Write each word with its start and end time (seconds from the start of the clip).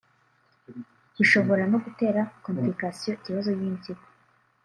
[Bishobora 1.15 1.63
no 1.71 1.77
gutera] 1.85 2.21
complication 2.45 3.15
(ikibazo) 3.17 3.49
y’impyiko” 3.57 4.05